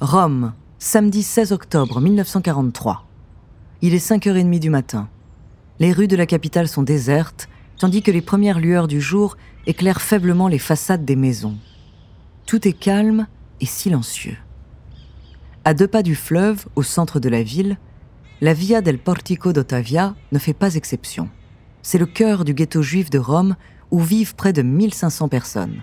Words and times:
Rome, 0.00 0.54
samedi 0.78 1.22
16 1.22 1.52
octobre 1.52 2.00
1943. 2.00 3.06
Il 3.82 3.92
est 3.92 3.98
5h30 4.10 4.58
du 4.58 4.70
matin. 4.70 5.10
Les 5.78 5.92
rues 5.92 6.08
de 6.08 6.16
la 6.16 6.24
capitale 6.24 6.68
sont 6.68 6.82
désertes, 6.82 7.50
tandis 7.76 8.02
que 8.02 8.10
les 8.10 8.22
premières 8.22 8.60
lueurs 8.60 8.88
du 8.88 8.98
jour 8.98 9.36
éclairent 9.66 10.00
faiblement 10.00 10.48
les 10.48 10.58
façades 10.58 11.04
des 11.04 11.16
maisons. 11.16 11.58
Tout 12.46 12.66
est 12.66 12.72
calme 12.72 13.26
et 13.60 13.66
silencieux. 13.66 14.38
À 15.66 15.74
deux 15.74 15.86
pas 15.86 16.02
du 16.02 16.14
fleuve, 16.14 16.64
au 16.76 16.82
centre 16.82 17.20
de 17.20 17.28
la 17.28 17.42
ville, 17.42 17.76
la 18.40 18.54
Via 18.54 18.80
del 18.80 18.98
Portico 18.98 19.52
d'Ottavia 19.52 20.14
ne 20.32 20.38
fait 20.38 20.54
pas 20.54 20.76
exception. 20.76 21.28
C'est 21.82 21.98
le 21.98 22.06
cœur 22.06 22.46
du 22.46 22.54
ghetto 22.54 22.80
juif 22.80 23.10
de 23.10 23.18
Rome 23.18 23.54
où 23.90 24.00
vivent 24.00 24.34
près 24.34 24.54
de 24.54 24.62
1500 24.62 25.28
personnes. 25.28 25.82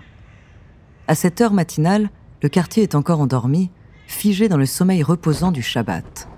À 1.06 1.14
cette 1.14 1.40
heure 1.40 1.52
matinale, 1.52 2.10
le 2.42 2.48
quartier 2.48 2.82
est 2.82 2.96
encore 2.96 3.20
endormi, 3.20 3.70
figé 4.08 4.48
dans 4.48 4.56
le 4.56 4.66
sommeil 4.66 5.02
reposant 5.02 5.52
du 5.52 5.62
Shabbat. 5.62 6.28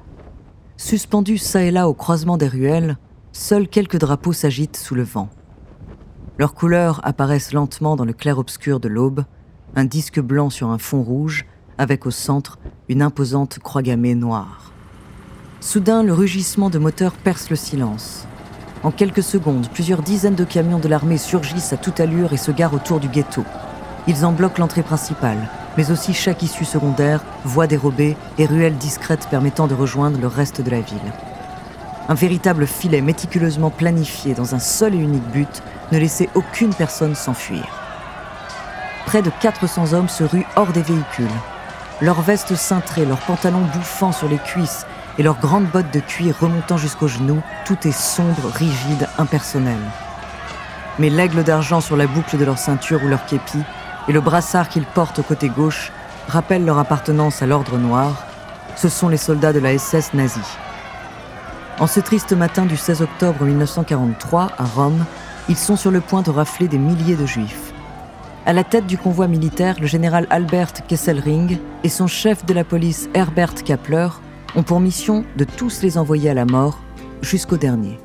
Suspendus 0.76 1.38
çà 1.38 1.62
et 1.62 1.70
là 1.70 1.88
au 1.88 1.94
croisement 1.94 2.36
des 2.36 2.48
ruelles, 2.48 2.98
seuls 3.32 3.68
quelques 3.68 3.98
drapeaux 3.98 4.32
s'agitent 4.32 4.76
sous 4.76 4.94
le 4.94 5.04
vent. 5.04 5.28
Leurs 6.36 6.54
couleurs 6.54 7.00
apparaissent 7.04 7.52
lentement 7.52 7.96
dans 7.96 8.04
le 8.04 8.12
clair-obscur 8.12 8.80
de 8.80 8.88
l'aube, 8.88 9.24
un 9.76 9.84
disque 9.84 10.20
blanc 10.20 10.50
sur 10.50 10.68
un 10.68 10.78
fond 10.78 11.02
rouge, 11.02 11.46
avec 11.78 12.06
au 12.06 12.10
centre 12.10 12.58
une 12.88 13.02
imposante 13.02 13.60
croix 13.60 13.82
gammée 13.82 14.14
noire. 14.14 14.72
Soudain, 15.60 16.02
le 16.02 16.12
rugissement 16.12 16.70
de 16.70 16.78
moteurs 16.78 17.12
perce 17.12 17.50
le 17.50 17.56
silence. 17.56 18.26
En 18.82 18.90
quelques 18.90 19.22
secondes, 19.22 19.68
plusieurs 19.68 20.02
dizaines 20.02 20.34
de 20.34 20.44
camions 20.44 20.80
de 20.80 20.88
l'armée 20.88 21.18
surgissent 21.18 21.72
à 21.72 21.76
toute 21.76 22.00
allure 22.00 22.32
et 22.32 22.38
se 22.38 22.50
garent 22.50 22.74
autour 22.74 22.98
du 22.98 23.08
ghetto. 23.08 23.44
Ils 24.08 24.24
en 24.24 24.32
bloquent 24.32 24.58
l'entrée 24.58 24.82
principale, 24.82 25.48
mais 25.76 25.90
aussi 25.90 26.14
chaque 26.14 26.42
issue 26.42 26.64
secondaire, 26.64 27.22
voies 27.44 27.66
dérobées 27.66 28.16
et 28.38 28.46
ruelles 28.46 28.76
discrètes 28.76 29.28
permettant 29.30 29.66
de 29.66 29.74
rejoindre 29.74 30.20
le 30.20 30.26
reste 30.26 30.60
de 30.60 30.70
la 30.70 30.80
ville. 30.80 30.98
Un 32.08 32.14
véritable 32.14 32.66
filet 32.66 33.00
méticuleusement 33.00 33.70
planifié 33.70 34.34
dans 34.34 34.54
un 34.54 34.58
seul 34.58 34.94
et 34.94 34.98
unique 34.98 35.30
but, 35.30 35.62
ne 35.92 35.98
laissait 35.98 36.28
aucune 36.34 36.74
personne 36.74 37.14
s'enfuir. 37.14 37.64
Près 39.06 39.22
de 39.22 39.30
400 39.40 39.92
hommes 39.92 40.08
se 40.08 40.24
ruent 40.24 40.46
hors 40.56 40.72
des 40.72 40.82
véhicules. 40.82 41.26
Leurs 42.00 42.22
vestes 42.22 42.54
cintrées, 42.54 43.04
leurs 43.04 43.20
pantalons 43.20 43.66
bouffant 43.74 44.12
sur 44.12 44.28
les 44.28 44.38
cuisses 44.38 44.86
et 45.18 45.22
leurs 45.22 45.38
grandes 45.38 45.66
bottes 45.66 45.92
de 45.92 46.00
cuir 46.00 46.34
remontant 46.40 46.76
jusqu'aux 46.76 47.08
genoux, 47.08 47.42
tout 47.64 47.76
est 47.86 47.92
sombre, 47.92 48.50
rigide, 48.54 49.08
impersonnel. 49.18 49.78
Mais 50.98 51.10
l'aigle 51.10 51.44
d'argent 51.44 51.80
sur 51.80 51.96
la 51.96 52.06
boucle 52.06 52.38
de 52.38 52.44
leur 52.44 52.58
ceinture 52.58 53.02
ou 53.04 53.08
leur 53.08 53.26
képi 53.26 53.58
et 54.10 54.12
le 54.12 54.20
brassard 54.20 54.68
qu'ils 54.68 54.86
portent 54.86 55.20
au 55.20 55.22
côté 55.22 55.48
gauche 55.48 55.92
rappellent 56.26 56.64
leur 56.64 56.80
appartenance 56.80 57.42
à 57.42 57.46
l'ordre 57.46 57.78
noir. 57.78 58.26
Ce 58.74 58.88
sont 58.88 59.08
les 59.08 59.16
soldats 59.16 59.52
de 59.52 59.60
la 59.60 59.78
SS 59.78 60.14
nazie. 60.14 60.40
En 61.78 61.86
ce 61.86 62.00
triste 62.00 62.32
matin 62.32 62.66
du 62.66 62.76
16 62.76 63.02
octobre 63.02 63.44
1943, 63.44 64.48
à 64.58 64.64
Rome, 64.64 65.04
ils 65.48 65.56
sont 65.56 65.76
sur 65.76 65.92
le 65.92 66.00
point 66.00 66.22
de 66.22 66.30
rafler 66.30 66.66
des 66.66 66.76
milliers 66.76 67.14
de 67.14 67.24
juifs. 67.24 67.72
À 68.46 68.52
la 68.52 68.64
tête 68.64 68.88
du 68.88 68.98
convoi 68.98 69.28
militaire, 69.28 69.76
le 69.80 69.86
général 69.86 70.26
Albert 70.30 70.72
Kesselring 70.88 71.58
et 71.84 71.88
son 71.88 72.08
chef 72.08 72.44
de 72.44 72.52
la 72.52 72.64
police 72.64 73.08
Herbert 73.14 73.54
Kappler 73.62 74.08
ont 74.56 74.64
pour 74.64 74.80
mission 74.80 75.24
de 75.36 75.44
tous 75.44 75.82
les 75.82 75.98
envoyer 75.98 76.30
à 76.30 76.34
la 76.34 76.46
mort 76.46 76.80
jusqu'au 77.22 77.58
dernier. 77.58 78.00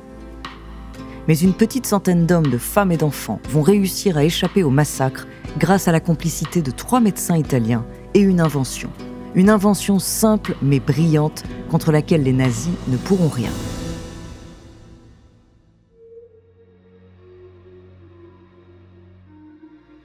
Mais 1.28 1.38
une 1.38 1.54
petite 1.54 1.86
centaine 1.86 2.24
d'hommes, 2.24 2.46
de 2.46 2.58
femmes 2.58 2.92
et 2.92 2.96
d'enfants 2.96 3.40
vont 3.50 3.62
réussir 3.62 4.16
à 4.16 4.24
échapper 4.24 4.62
au 4.62 4.70
massacre 4.70 5.26
grâce 5.58 5.88
à 5.88 5.92
la 5.92 6.00
complicité 6.00 6.62
de 6.62 6.70
trois 6.70 7.00
médecins 7.00 7.36
italiens 7.36 7.84
et 8.14 8.20
une 8.20 8.40
invention. 8.40 8.90
Une 9.34 9.50
invention 9.50 9.98
simple 9.98 10.56
mais 10.62 10.80
brillante 10.80 11.42
contre 11.68 11.90
laquelle 11.90 12.22
les 12.22 12.32
nazis 12.32 12.72
ne 12.88 12.96
pourront 12.96 13.28
rien. 13.28 13.50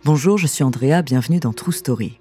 Bonjour, 0.04 0.40
je 0.40 0.48
suis 0.48 0.64
Andrea, 0.64 1.04
bienvenue 1.04 1.40
dans 1.40 1.54
True 1.54 1.72
Story. 1.72 2.20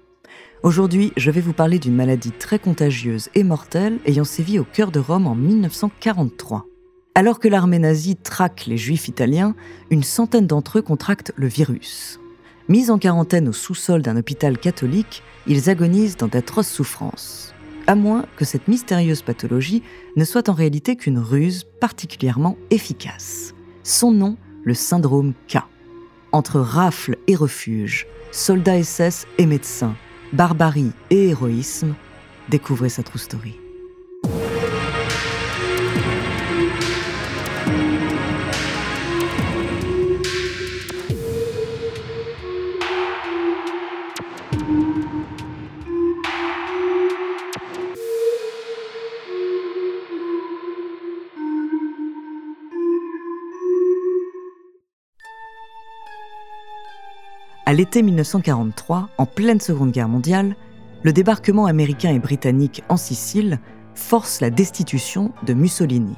Aujourd'hui, 0.61 1.11
je 1.17 1.31
vais 1.31 1.41
vous 1.41 1.53
parler 1.53 1.79
d'une 1.79 1.95
maladie 1.95 2.31
très 2.31 2.59
contagieuse 2.59 3.29
et 3.33 3.43
mortelle 3.43 3.97
ayant 4.05 4.23
sévi 4.23 4.59
au 4.59 4.63
cœur 4.63 4.91
de 4.91 4.99
Rome 4.99 5.25
en 5.25 5.33
1943. 5.33 6.67
Alors 7.13 7.39
que 7.39 7.49
l'armée 7.49 7.79
nazie 7.79 8.15
traque 8.15 8.65
les 8.67 8.77
juifs 8.77 9.09
italiens, 9.09 9.53
une 9.89 10.03
centaine 10.03 10.47
d'entre 10.47 10.79
eux 10.79 10.81
contractent 10.81 11.33
le 11.35 11.47
virus. 11.47 12.19
Mis 12.69 12.89
en 12.89 12.97
quarantaine 12.97 13.49
au 13.49 13.53
sous-sol 13.53 14.01
d'un 14.01 14.15
hôpital 14.15 14.57
catholique, 14.57 15.21
ils 15.45 15.69
agonisent 15.69 16.15
dans 16.15 16.27
d'atroces 16.27 16.69
souffrances. 16.69 17.53
À 17.85 17.95
moins 17.95 18.25
que 18.37 18.45
cette 18.45 18.69
mystérieuse 18.69 19.23
pathologie 19.23 19.83
ne 20.15 20.23
soit 20.23 20.47
en 20.47 20.53
réalité 20.53 20.95
qu'une 20.95 21.19
ruse 21.19 21.65
particulièrement 21.81 22.57
efficace. 22.69 23.53
Son 23.83 24.11
nom, 24.11 24.37
le 24.63 24.73
syndrome 24.73 25.33
K. 25.49 25.57
Entre 26.31 26.61
rafle 26.61 27.17
et 27.27 27.35
refuge, 27.35 28.07
soldats 28.31 28.81
SS 28.81 29.27
et 29.37 29.47
médecins, 29.47 29.95
barbarie 30.31 30.91
et 31.09 31.29
héroïsme, 31.29 31.93
découvrez 32.47 32.87
sa 32.87 33.03
true 33.03 33.19
story. 33.19 33.59
À 57.71 57.73
l'été 57.73 58.01
1943, 58.01 59.07
en 59.17 59.25
pleine 59.25 59.61
Seconde 59.61 59.91
Guerre 59.91 60.09
mondiale, 60.09 60.57
le 61.03 61.13
débarquement 61.13 61.67
américain 61.67 62.11
et 62.11 62.19
britannique 62.19 62.83
en 62.89 62.97
Sicile 62.97 63.61
force 63.95 64.41
la 64.41 64.49
destitution 64.49 65.31
de 65.43 65.53
Mussolini. 65.53 66.17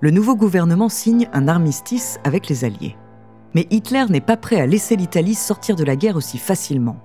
Le 0.00 0.10
nouveau 0.10 0.34
gouvernement 0.34 0.88
signe 0.88 1.28
un 1.34 1.46
armistice 1.46 2.18
avec 2.24 2.48
les 2.48 2.64
Alliés. 2.64 2.96
Mais 3.54 3.66
Hitler 3.68 4.06
n'est 4.08 4.22
pas 4.22 4.38
prêt 4.38 4.62
à 4.62 4.66
laisser 4.66 4.96
l'Italie 4.96 5.34
sortir 5.34 5.76
de 5.76 5.84
la 5.84 5.94
guerre 5.94 6.16
aussi 6.16 6.38
facilement. 6.38 6.96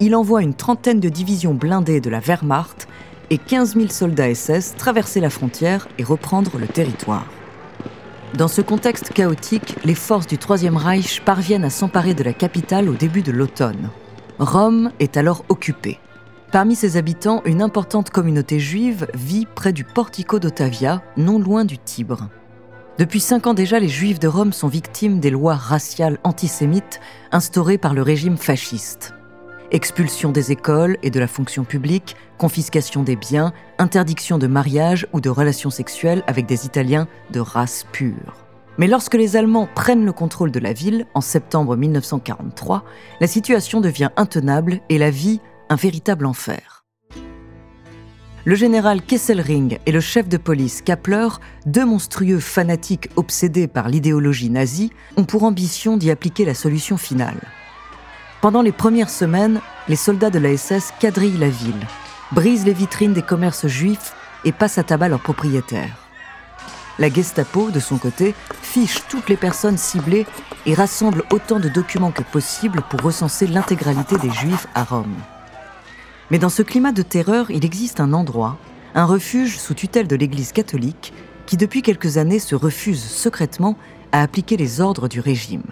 Il 0.00 0.16
envoie 0.16 0.40
une 0.40 0.54
trentaine 0.54 0.98
de 0.98 1.10
divisions 1.10 1.52
blindées 1.52 2.00
de 2.00 2.08
la 2.08 2.20
Wehrmacht 2.20 2.88
et 3.28 3.36
15 3.36 3.74
000 3.74 3.88
soldats 3.88 4.34
SS 4.34 4.76
traverser 4.78 5.20
la 5.20 5.28
frontière 5.28 5.88
et 5.98 6.04
reprendre 6.04 6.56
le 6.56 6.68
territoire. 6.68 7.26
Dans 8.36 8.48
ce 8.48 8.60
contexte 8.60 9.12
chaotique, 9.12 9.76
les 9.84 9.94
forces 9.94 10.26
du 10.26 10.38
Troisième 10.38 10.76
Reich 10.76 11.20
parviennent 11.20 11.64
à 11.64 11.70
s'emparer 11.70 12.14
de 12.14 12.22
la 12.22 12.32
capitale 12.32 12.88
au 12.88 12.94
début 12.94 13.22
de 13.22 13.32
l'automne. 13.32 13.90
Rome 14.38 14.92
est 15.00 15.16
alors 15.16 15.44
occupée. 15.48 15.98
Parmi 16.52 16.76
ses 16.76 16.96
habitants, 16.96 17.42
une 17.44 17.60
importante 17.60 18.10
communauté 18.10 18.60
juive 18.60 19.08
vit 19.14 19.46
près 19.46 19.72
du 19.72 19.84
portico 19.84 20.38
d'Ottavia, 20.38 21.02
non 21.16 21.38
loin 21.38 21.64
du 21.64 21.76
Tibre. 21.76 22.28
Depuis 22.98 23.20
cinq 23.20 23.46
ans 23.46 23.54
déjà, 23.54 23.80
les 23.80 23.88
juifs 23.88 24.20
de 24.20 24.28
Rome 24.28 24.52
sont 24.52 24.68
victimes 24.68 25.20
des 25.20 25.30
lois 25.30 25.54
raciales 25.54 26.18
antisémites 26.22 27.00
instaurées 27.32 27.78
par 27.78 27.94
le 27.94 28.02
régime 28.02 28.36
fasciste 28.36 29.14
expulsion 29.70 30.32
des 30.32 30.52
écoles 30.52 30.96
et 31.02 31.10
de 31.10 31.20
la 31.20 31.26
fonction 31.26 31.64
publique, 31.64 32.16
confiscation 32.38 33.02
des 33.02 33.16
biens, 33.16 33.52
interdiction 33.78 34.38
de 34.38 34.46
mariage 34.46 35.06
ou 35.12 35.20
de 35.20 35.30
relations 35.30 35.70
sexuelles 35.70 36.22
avec 36.26 36.46
des 36.46 36.66
Italiens 36.66 37.08
de 37.32 37.40
race 37.40 37.86
pure. 37.92 38.46
Mais 38.78 38.86
lorsque 38.86 39.14
les 39.14 39.36
Allemands 39.36 39.68
prennent 39.74 40.04
le 40.04 40.12
contrôle 40.12 40.50
de 40.50 40.60
la 40.60 40.72
ville, 40.72 41.06
en 41.14 41.20
septembre 41.20 41.76
1943, 41.76 42.84
la 43.20 43.26
situation 43.26 43.80
devient 43.80 44.10
intenable 44.16 44.80
et 44.88 44.98
la 44.98 45.10
vie 45.10 45.40
un 45.68 45.76
véritable 45.76 46.26
enfer. 46.26 46.84
Le 48.46 48.54
général 48.54 49.02
Kesselring 49.02 49.78
et 49.84 49.92
le 49.92 50.00
chef 50.00 50.26
de 50.26 50.38
police 50.38 50.80
Kappler, 50.80 51.28
deux 51.66 51.84
monstrueux 51.84 52.40
fanatiques 52.40 53.10
obsédés 53.16 53.68
par 53.68 53.90
l'idéologie 53.90 54.48
nazie, 54.48 54.90
ont 55.18 55.24
pour 55.24 55.44
ambition 55.44 55.98
d'y 55.98 56.10
appliquer 56.10 56.46
la 56.46 56.54
solution 56.54 56.96
finale. 56.96 57.40
Pendant 58.40 58.62
les 58.62 58.72
premières 58.72 59.10
semaines, 59.10 59.60
les 59.86 59.96
soldats 59.96 60.30
de 60.30 60.38
la 60.38 60.56
SS 60.56 60.94
quadrillent 60.98 61.36
la 61.36 61.50
ville, 61.50 61.86
brisent 62.32 62.64
les 62.64 62.72
vitrines 62.72 63.12
des 63.12 63.20
commerces 63.20 63.66
juifs 63.66 64.14
et 64.46 64.52
passent 64.52 64.78
à 64.78 64.82
tabac 64.82 65.10
leurs 65.10 65.20
propriétaires. 65.20 65.94
La 66.98 67.10
Gestapo, 67.10 67.70
de 67.70 67.80
son 67.80 67.98
côté, 67.98 68.34
fiche 68.62 69.00
toutes 69.10 69.28
les 69.28 69.36
personnes 69.36 69.76
ciblées 69.76 70.26
et 70.64 70.72
rassemble 70.72 71.22
autant 71.30 71.60
de 71.60 71.68
documents 71.68 72.12
que 72.12 72.22
possible 72.22 72.82
pour 72.88 73.02
recenser 73.02 73.46
l'intégralité 73.46 74.16
des 74.16 74.30
juifs 74.30 74.66
à 74.74 74.84
Rome. 74.84 75.16
Mais 76.30 76.38
dans 76.38 76.48
ce 76.48 76.62
climat 76.62 76.92
de 76.92 77.02
terreur, 77.02 77.50
il 77.50 77.66
existe 77.66 78.00
un 78.00 78.14
endroit, 78.14 78.56
un 78.94 79.04
refuge 79.04 79.58
sous 79.58 79.74
tutelle 79.74 80.08
de 80.08 80.16
l'Église 80.16 80.52
catholique, 80.52 81.12
qui 81.44 81.58
depuis 81.58 81.82
quelques 81.82 82.16
années 82.16 82.38
se 82.38 82.54
refuse 82.54 83.02
secrètement 83.02 83.76
à 84.12 84.22
appliquer 84.22 84.56
les 84.56 84.80
ordres 84.80 85.08
du 85.08 85.20
régime. 85.20 85.64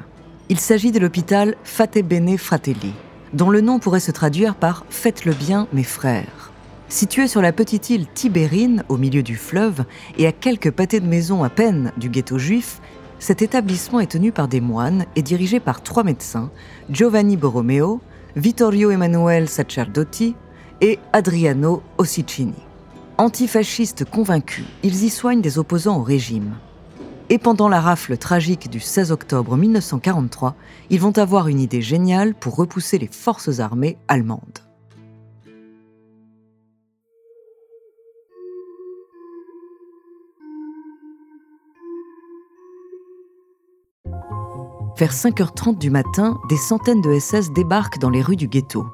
Il 0.50 0.58
s'agit 0.58 0.92
de 0.92 0.98
l'hôpital 0.98 1.56
Fate 1.62 1.98
Bene 1.98 2.38
Fratelli, 2.38 2.94
dont 3.34 3.50
le 3.50 3.60
nom 3.60 3.78
pourrait 3.78 4.00
se 4.00 4.10
traduire 4.10 4.54
par 4.54 4.86
Faites 4.88 5.26
le 5.26 5.34
bien, 5.34 5.68
mes 5.74 5.82
frères. 5.82 6.52
Situé 6.88 7.28
sur 7.28 7.42
la 7.42 7.52
petite 7.52 7.90
île 7.90 8.06
Tibérine, 8.14 8.82
au 8.88 8.96
milieu 8.96 9.22
du 9.22 9.36
fleuve, 9.36 9.84
et 10.16 10.26
à 10.26 10.32
quelques 10.32 10.70
pâtés 10.70 11.00
de 11.00 11.06
maison 11.06 11.44
à 11.44 11.50
peine 11.50 11.92
du 11.98 12.08
ghetto 12.08 12.38
juif, 12.38 12.80
cet 13.18 13.42
établissement 13.42 14.00
est 14.00 14.10
tenu 14.10 14.32
par 14.32 14.48
des 14.48 14.62
moines 14.62 15.04
et 15.16 15.22
dirigé 15.22 15.60
par 15.60 15.82
trois 15.82 16.02
médecins, 16.02 16.50
Giovanni 16.88 17.36
Borromeo, 17.36 18.00
Vittorio 18.34 18.90
Emanuele 18.90 19.50
Sacerdoti 19.50 20.34
et 20.80 20.98
Adriano 21.12 21.82
Ossicini. 21.98 22.54
Antifascistes 23.18 24.06
convaincus, 24.06 24.64
ils 24.82 25.04
y 25.04 25.10
soignent 25.10 25.42
des 25.42 25.58
opposants 25.58 25.98
au 25.98 26.02
régime. 26.02 26.54
Et 27.30 27.38
pendant 27.38 27.68
la 27.68 27.82
rafle 27.82 28.16
tragique 28.16 28.70
du 28.70 28.80
16 28.80 29.12
octobre 29.12 29.56
1943, 29.56 30.54
ils 30.88 31.00
vont 31.00 31.16
avoir 31.18 31.48
une 31.48 31.60
idée 31.60 31.82
géniale 31.82 32.34
pour 32.34 32.56
repousser 32.56 32.96
les 32.98 33.08
forces 33.08 33.60
armées 33.60 33.98
allemandes. 34.08 34.60
Vers 44.96 45.12
5h30 45.12 45.78
du 45.78 45.90
matin, 45.90 46.40
des 46.48 46.56
centaines 46.56 47.02
de 47.02 47.16
SS 47.18 47.52
débarquent 47.52 47.98
dans 47.98 48.10
les 48.10 48.22
rues 48.22 48.36
du 48.36 48.48
ghetto. 48.48 48.86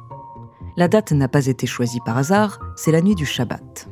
La 0.77 0.89
date 0.89 1.13
n'a 1.13 1.29
pas 1.29 1.47
été 1.47 1.67
choisie 1.67 2.01
par 2.05 2.19
hasard, 2.19 2.59
c'est 2.77 2.93
la 2.93 3.01
nuit 3.01 3.15
du 3.15 3.25
Shabbat. 3.25 3.89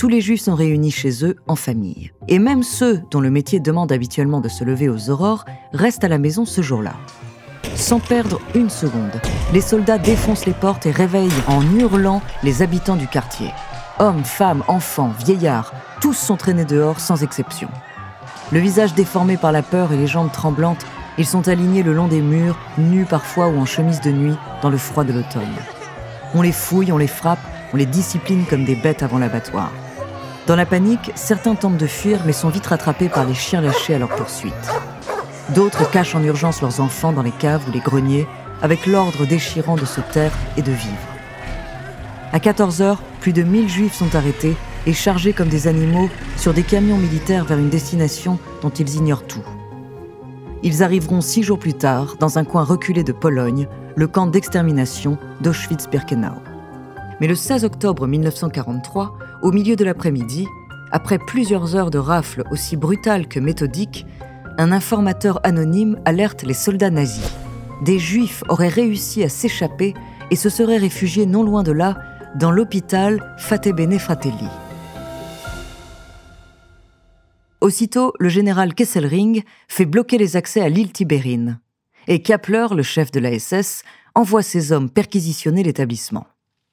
Tous 0.00 0.08
les 0.08 0.22
juifs 0.22 0.40
sont 0.40 0.54
réunis 0.54 0.90
chez 0.90 1.26
eux 1.26 1.36
en 1.46 1.56
famille. 1.56 2.10
Et 2.26 2.38
même 2.38 2.62
ceux 2.62 3.02
dont 3.10 3.20
le 3.20 3.30
métier 3.30 3.60
demande 3.60 3.92
habituellement 3.92 4.40
de 4.40 4.48
se 4.48 4.64
lever 4.64 4.88
aux 4.88 5.10
aurores 5.10 5.44
restent 5.74 6.04
à 6.04 6.08
la 6.08 6.16
maison 6.16 6.46
ce 6.46 6.62
jour-là. 6.62 6.94
Sans 7.74 8.00
perdre 8.00 8.40
une 8.54 8.70
seconde, 8.70 9.20
les 9.52 9.60
soldats 9.60 9.98
défoncent 9.98 10.46
les 10.46 10.54
portes 10.54 10.86
et 10.86 10.90
réveillent 10.90 11.28
en 11.48 11.60
hurlant 11.76 12.22
les 12.42 12.62
habitants 12.62 12.96
du 12.96 13.08
quartier. 13.08 13.50
Hommes, 13.98 14.24
femmes, 14.24 14.64
enfants, 14.68 15.12
vieillards, 15.18 15.74
tous 16.00 16.14
sont 16.14 16.38
traînés 16.38 16.64
dehors 16.64 16.98
sans 16.98 17.22
exception. 17.22 17.68
Le 18.52 18.58
visage 18.58 18.94
déformé 18.94 19.36
par 19.36 19.52
la 19.52 19.60
peur 19.60 19.92
et 19.92 19.98
les 19.98 20.06
jambes 20.06 20.32
tremblantes, 20.32 20.86
ils 21.18 21.26
sont 21.26 21.46
alignés 21.46 21.82
le 21.82 21.92
long 21.92 22.08
des 22.08 22.22
murs, 22.22 22.56
nus 22.78 23.04
parfois 23.04 23.48
ou 23.48 23.58
en 23.58 23.66
chemise 23.66 24.00
de 24.00 24.12
nuit, 24.12 24.38
dans 24.62 24.70
le 24.70 24.78
froid 24.78 25.04
de 25.04 25.12
l'automne. 25.12 25.42
On 26.34 26.40
les 26.40 26.52
fouille, 26.52 26.90
on 26.90 26.96
les 26.96 27.06
frappe, 27.06 27.46
on 27.74 27.76
les 27.76 27.84
discipline 27.84 28.46
comme 28.48 28.64
des 28.64 28.76
bêtes 28.76 29.02
avant 29.02 29.18
l'abattoir. 29.18 29.70
Dans 30.46 30.56
la 30.56 30.66
panique, 30.66 31.12
certains 31.14 31.54
tentent 31.54 31.76
de 31.76 31.86
fuir 31.86 32.20
mais 32.26 32.32
sont 32.32 32.48
vite 32.48 32.66
rattrapés 32.66 33.08
par 33.08 33.24
les 33.24 33.34
chiens 33.34 33.60
lâchés 33.60 33.94
à 33.94 33.98
leur 33.98 34.08
poursuite. 34.08 34.54
D'autres 35.54 35.90
cachent 35.90 36.14
en 36.14 36.22
urgence 36.22 36.62
leurs 36.62 36.80
enfants 36.80 37.12
dans 37.12 37.22
les 37.22 37.30
caves 37.30 37.68
ou 37.68 37.72
les 37.72 37.80
greniers, 37.80 38.26
avec 38.62 38.86
l'ordre 38.86 39.26
déchirant 39.26 39.76
de 39.76 39.84
se 39.84 40.00
taire 40.00 40.32
et 40.56 40.62
de 40.62 40.72
vivre. 40.72 40.96
À 42.32 42.40
14 42.40 42.82
heures, 42.82 43.02
plus 43.20 43.32
de 43.32 43.42
1000 43.42 43.68
juifs 43.68 43.94
sont 43.94 44.14
arrêtés 44.14 44.56
et 44.86 44.92
chargés 44.92 45.32
comme 45.32 45.48
des 45.48 45.66
animaux 45.66 46.08
sur 46.36 46.54
des 46.54 46.62
camions 46.62 46.96
militaires 46.96 47.44
vers 47.44 47.58
une 47.58 47.68
destination 47.68 48.38
dont 48.62 48.70
ils 48.70 48.94
ignorent 48.94 49.26
tout. 49.26 49.44
Ils 50.62 50.82
arriveront 50.82 51.20
six 51.20 51.42
jours 51.42 51.58
plus 51.58 51.74
tard 51.74 52.16
dans 52.18 52.38
un 52.38 52.44
coin 52.44 52.64
reculé 52.64 53.02
de 53.02 53.12
Pologne, 53.12 53.66
le 53.96 54.06
camp 54.06 54.26
d'extermination 54.26 55.18
d'Auschwitz-Birkenau. 55.40 56.34
Mais 57.20 57.26
le 57.26 57.34
16 57.34 57.64
octobre 57.64 58.06
1943, 58.06 59.14
au 59.42 59.52
milieu 59.52 59.76
de 59.76 59.84
l'après-midi, 59.84 60.46
après 60.92 61.18
plusieurs 61.18 61.76
heures 61.76 61.90
de 61.90 61.98
rafles 61.98 62.44
aussi 62.50 62.76
brutales 62.76 63.28
que 63.28 63.40
méthodiques, 63.40 64.06
un 64.58 64.72
informateur 64.72 65.40
anonyme 65.44 65.98
alerte 66.04 66.42
les 66.42 66.54
soldats 66.54 66.90
nazis. 66.90 67.32
Des 67.84 67.98
juifs 67.98 68.42
auraient 68.48 68.68
réussi 68.68 69.22
à 69.22 69.28
s'échapper 69.28 69.94
et 70.30 70.36
se 70.36 70.48
seraient 70.48 70.76
réfugiés 70.76 71.26
non 71.26 71.42
loin 71.42 71.62
de 71.62 71.72
là, 71.72 71.98
dans 72.36 72.50
l'hôpital 72.50 73.34
Fatebene 73.38 73.98
Fratelli. 73.98 74.48
Aussitôt, 77.60 78.12
le 78.18 78.28
général 78.28 78.74
Kesselring 78.74 79.42
fait 79.68 79.84
bloquer 79.84 80.18
les 80.18 80.36
accès 80.36 80.60
à 80.60 80.68
l'île 80.68 80.92
Tibérine. 80.92 81.60
Et 82.06 82.22
Kapler, 82.22 82.68
le 82.74 82.82
chef 82.82 83.10
de 83.10 83.20
la 83.20 83.38
SS, 83.38 83.82
envoie 84.14 84.42
ses 84.42 84.72
hommes 84.72 84.90
perquisitionner 84.90 85.62
l'établissement. 85.62 86.26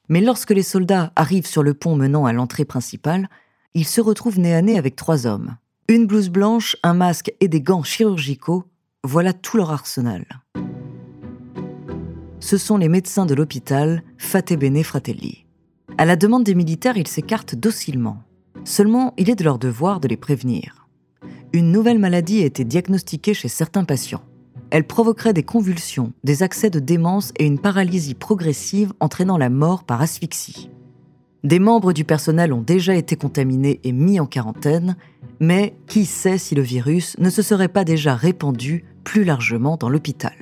Mais 0.10 0.22
lorsque 0.22 0.52
les 0.52 0.64
soldats 0.64 1.12
arrivent 1.16 1.48
sur 1.48 1.64
le 1.64 1.74
pont 1.74 1.96
menant 1.96 2.26
à 2.26 2.34
l'entrée 2.34 2.66
principale, 2.66 3.30
ils 3.74 3.86
se 3.86 4.02
retrouvent 4.02 4.40
nez 4.40 4.54
à 4.54 4.62
nez 4.62 4.78
avec 4.78 4.96
trois 4.96 5.28
hommes. 5.28 5.58
Une 5.90 6.08
blouse 6.08 6.30
blanche, 6.30 6.76
un 6.84 6.94
masque 6.94 7.34
et 7.40 7.48
des 7.48 7.62
gants 7.62 7.84
chirurgicaux, 7.84 8.66
voilà 9.04 9.34
tout 9.34 9.58
leur 9.58 9.72
arsenal. 9.72 10.26
Ce 12.40 12.58
sont 12.58 12.78
les 12.78 12.90
médecins 12.90 13.26
de 13.26 13.34
l'hôpital 13.34 14.04
Fatebene 14.18 14.84
Fratelli. 14.84 15.46
À 15.98 16.06
la 16.06 16.16
demande 16.16 16.44
des 16.44 16.56
militaires, 16.56 16.98
ils 16.98 17.08
s'écartent 17.08 17.56
docilement. 17.56 18.24
Seulement, 18.64 19.14
il 19.18 19.30
est 19.30 19.36
de 19.36 19.44
leur 19.44 19.60
devoir 19.60 20.00
de 20.00 20.08
les 20.08 20.18
prévenir. 20.18 20.88
Une 21.54 21.72
nouvelle 21.72 22.00
maladie 22.00 22.44
a 22.44 22.46
été 22.46 22.66
diagnostiquée 22.66 23.34
chez 23.34 23.48
certains 23.48 23.86
patients. 23.86 24.24
Elle 24.70 24.86
provoquerait 24.86 25.34
des 25.34 25.44
convulsions, 25.44 26.12
des 26.24 26.44
accès 26.44 26.70
de 26.70 26.80
démence 26.80 27.32
et 27.38 27.46
une 27.46 27.60
paralysie 27.60 28.16
progressive 28.16 28.94
entraînant 29.00 29.38
la 29.38 29.50
mort 29.50 29.84
par 29.84 30.02
asphyxie. 30.02 30.70
Des 31.44 31.60
membres 31.60 31.94
du 31.94 32.04
personnel 32.04 32.52
ont 32.52 32.62
déjà 32.62 32.96
été 32.96 33.16
contaminés 33.16 33.80
et 33.84 33.94
mis 33.94 34.20
en 34.20 34.26
quarantaine, 34.26 34.98
mais 35.40 35.76
qui 35.88 36.06
sait 36.06 36.38
si 36.38 36.56
le 36.56 36.62
virus 36.62 37.18
ne 37.20 37.30
se 37.30 37.42
serait 37.42 37.70
pas 37.70 37.86
déjà 37.86 38.16
répandu 38.16 38.84
plus 39.04 39.24
largement 39.24 39.78
dans 39.78 39.88
l'hôpital? 39.88 40.34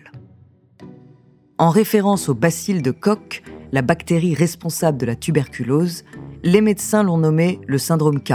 En 1.57 1.69
référence 1.69 2.27
au 2.27 2.33
bacille 2.33 2.81
de 2.81 2.91
Koch, 2.91 3.43
la 3.71 3.81
bactérie 3.81 4.33
responsable 4.33 4.97
de 4.97 5.05
la 5.05 5.15
tuberculose, 5.15 6.03
les 6.43 6.61
médecins 6.61 7.03
l'ont 7.03 7.17
nommé 7.17 7.59
le 7.67 7.77
syndrome 7.77 8.21
K. 8.21 8.33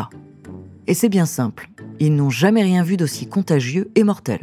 Et 0.87 0.95
c'est 0.95 1.09
bien 1.09 1.27
simple, 1.27 1.71
ils 1.99 2.15
n'ont 2.15 2.31
jamais 2.31 2.63
rien 2.63 2.83
vu 2.83 2.97
d'aussi 2.97 3.27
contagieux 3.27 3.91
et 3.95 4.05
mortel. 4.05 4.41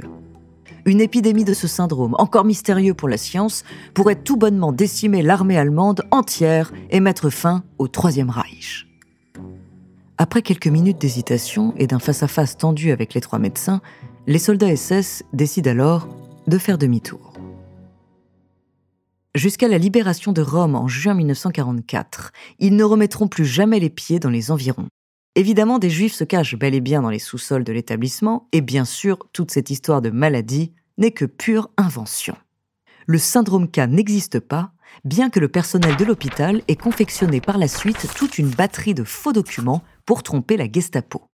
Une 0.87 1.01
épidémie 1.01 1.43
de 1.43 1.53
ce 1.53 1.67
syndrome, 1.67 2.15
encore 2.17 2.45
mystérieux 2.45 2.93
pour 2.93 3.09
la 3.09 3.17
science, 3.17 3.65
pourrait 3.93 4.15
tout 4.15 4.37
bonnement 4.37 4.71
décimer 4.71 5.21
l'armée 5.21 5.57
allemande 5.57 6.03
entière 6.11 6.71
et 6.89 7.01
mettre 7.01 7.29
fin 7.29 7.65
au 7.77 7.89
Troisième 7.89 8.29
Reich. 8.29 8.87
Après 10.17 10.41
quelques 10.41 10.67
minutes 10.67 11.01
d'hésitation 11.01 11.73
et 11.75 11.87
d'un 11.87 11.99
face-à-face 11.99 12.55
tendu 12.55 12.91
avec 12.91 13.13
les 13.13 13.19
trois 13.19 13.37
médecins, 13.37 13.81
les 14.27 14.39
soldats 14.39 14.73
SS 14.73 15.23
décident 15.33 15.71
alors 15.71 16.07
de 16.47 16.57
faire 16.57 16.77
demi-tour 16.77 17.33
jusqu'à 19.35 19.67
la 19.67 19.77
libération 19.77 20.31
de 20.31 20.41
Rome 20.41 20.75
en 20.75 20.87
juin 20.87 21.13
1944. 21.13 22.31
Ils 22.59 22.75
ne 22.75 22.83
remettront 22.83 23.27
plus 23.27 23.45
jamais 23.45 23.79
les 23.79 23.91
pieds 23.91 24.19
dans 24.19 24.31
les 24.31 24.51
environs. 24.51 24.87
Évidemment, 25.37 25.77
des 25.77 25.91
juifs 25.91 26.15
se 26.15 26.23
cachent 26.23 26.55
bel 26.57 26.73
et 26.73 26.81
bien 26.81 27.03
dans 27.03 27.11
les 27.11 27.19
sous-sols 27.19 27.63
de 27.63 27.71
l'établissement, 27.71 28.47
et 28.53 28.61
bien 28.61 28.85
sûr, 28.85 29.19
toute 29.33 29.51
cette 29.51 29.69
histoire 29.69 30.01
de 30.01 30.09
maladie 30.09 30.73
n'est 30.97 31.11
que 31.11 31.25
pure 31.25 31.69
invention. 31.77 32.35
Le 33.05 33.19
syndrome 33.19 33.69
K 33.69 33.81
n'existe 33.87 34.39
pas, 34.39 34.71
bien 35.05 35.29
que 35.29 35.39
le 35.39 35.47
personnel 35.47 35.95
de 35.95 36.05
l'hôpital 36.05 36.63
ait 36.67 36.75
confectionné 36.75 37.39
par 37.39 37.59
la 37.59 37.67
suite 37.67 38.07
toute 38.15 38.39
une 38.39 38.49
batterie 38.49 38.95
de 38.95 39.03
faux 39.03 39.31
documents 39.31 39.83
pour 40.07 40.23
tromper 40.23 40.57
la 40.57 40.65
Gestapo. 40.65 41.29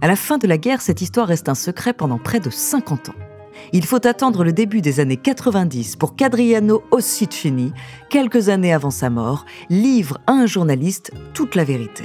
À 0.00 0.06
la 0.06 0.14
fin 0.14 0.38
de 0.38 0.46
la 0.46 0.56
guerre, 0.56 0.80
cette 0.80 1.02
histoire 1.02 1.26
reste 1.26 1.48
un 1.48 1.56
secret 1.56 1.94
pendant 1.94 2.20
près 2.20 2.38
de 2.38 2.48
50 2.48 3.08
ans 3.08 3.27
il 3.72 3.84
faut 3.84 4.06
attendre 4.06 4.44
le 4.44 4.52
début 4.52 4.80
des 4.80 5.00
années 5.00 5.16
90 5.16 5.96
pour 5.96 6.16
qu'Adriano 6.16 6.82
Ossicini, 6.90 7.72
quelques 8.10 8.48
années 8.48 8.72
avant 8.72 8.90
sa 8.90 9.10
mort, 9.10 9.44
livre 9.70 10.18
à 10.26 10.32
un 10.32 10.46
journaliste 10.46 11.12
toute 11.34 11.54
la 11.54 11.64
vérité. 11.64 12.04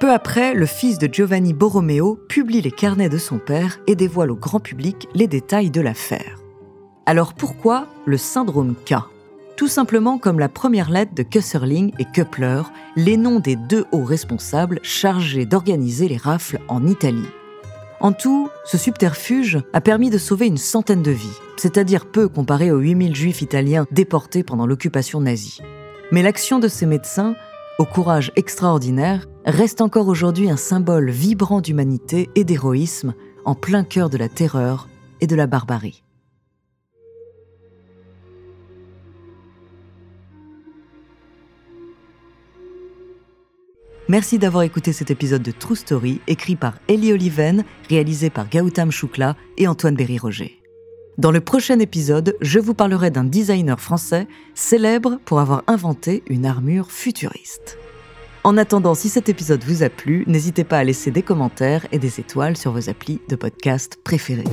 Peu 0.00 0.10
après, 0.10 0.54
le 0.54 0.66
fils 0.66 0.98
de 0.98 1.08
Giovanni 1.12 1.52
Borromeo 1.52 2.18
publie 2.28 2.60
les 2.60 2.72
carnets 2.72 3.08
de 3.08 3.18
son 3.18 3.38
père 3.38 3.78
et 3.86 3.94
dévoile 3.94 4.32
au 4.32 4.36
grand 4.36 4.58
public 4.58 5.08
les 5.14 5.28
détails 5.28 5.70
de 5.70 5.80
l'affaire. 5.80 6.38
Alors 7.06 7.34
pourquoi 7.34 7.86
le 8.04 8.16
syndrome 8.16 8.74
K? 8.84 8.94
Tout 9.56 9.68
simplement 9.68 10.18
comme 10.18 10.40
la 10.40 10.48
première 10.48 10.90
lettre 10.90 11.14
de 11.14 11.22
Kösserling 11.22 11.92
et 12.00 12.04
Köppler, 12.04 12.62
les 12.96 13.16
noms 13.16 13.38
des 13.38 13.54
deux 13.54 13.84
hauts 13.92 14.04
responsables 14.04 14.80
chargés 14.82 15.46
d'organiser 15.46 16.08
les 16.08 16.16
rafles 16.16 16.58
en 16.68 16.84
Italie. 16.86 17.28
En 18.02 18.12
tout, 18.12 18.50
ce 18.64 18.76
subterfuge 18.76 19.60
a 19.72 19.80
permis 19.80 20.10
de 20.10 20.18
sauver 20.18 20.48
une 20.48 20.56
centaine 20.56 21.02
de 21.02 21.12
vies, 21.12 21.38
c'est-à-dire 21.56 22.04
peu 22.04 22.28
comparé 22.28 22.72
aux 22.72 22.80
8000 22.80 23.14
juifs 23.14 23.42
italiens 23.42 23.86
déportés 23.92 24.42
pendant 24.42 24.66
l'occupation 24.66 25.20
nazie. 25.20 25.60
Mais 26.10 26.22
l'action 26.22 26.58
de 26.58 26.66
ces 26.66 26.84
médecins, 26.84 27.36
au 27.78 27.84
courage 27.84 28.32
extraordinaire, 28.34 29.28
reste 29.46 29.80
encore 29.80 30.08
aujourd'hui 30.08 30.50
un 30.50 30.56
symbole 30.56 31.10
vibrant 31.10 31.60
d'humanité 31.60 32.28
et 32.34 32.42
d'héroïsme 32.42 33.14
en 33.44 33.54
plein 33.54 33.84
cœur 33.84 34.10
de 34.10 34.18
la 34.18 34.28
terreur 34.28 34.88
et 35.20 35.28
de 35.28 35.36
la 35.36 35.46
barbarie. 35.46 36.02
Merci 44.08 44.38
d'avoir 44.38 44.64
écouté 44.64 44.92
cet 44.92 45.10
épisode 45.10 45.42
de 45.42 45.52
True 45.52 45.76
Story, 45.76 46.20
écrit 46.26 46.56
par 46.56 46.74
Ellie 46.88 47.12
Oliven, 47.12 47.64
réalisé 47.88 48.30
par 48.30 48.50
Gautam 48.50 48.90
Shukla 48.90 49.36
et 49.58 49.68
Antoine 49.68 49.94
Berry-Roger. 49.94 50.58
Dans 51.18 51.30
le 51.30 51.40
prochain 51.40 51.78
épisode, 51.78 52.36
je 52.40 52.58
vous 52.58 52.74
parlerai 52.74 53.10
d'un 53.10 53.24
designer 53.24 53.78
français 53.78 54.26
célèbre 54.54 55.20
pour 55.24 55.38
avoir 55.38 55.62
inventé 55.68 56.24
une 56.26 56.46
armure 56.46 56.90
futuriste. 56.90 57.78
En 58.44 58.56
attendant, 58.56 58.94
si 58.94 59.08
cet 59.08 59.28
épisode 59.28 59.62
vous 59.62 59.84
a 59.84 59.88
plu, 59.88 60.24
n'hésitez 60.26 60.64
pas 60.64 60.78
à 60.78 60.84
laisser 60.84 61.12
des 61.12 61.22
commentaires 61.22 61.86
et 61.92 62.00
des 62.00 62.18
étoiles 62.18 62.56
sur 62.56 62.72
vos 62.72 62.90
applis 62.90 63.20
de 63.28 63.36
podcast 63.36 64.00
préférés. 64.02 64.44